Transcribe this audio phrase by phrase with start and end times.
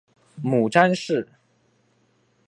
[0.41, 1.27] 母詹氏。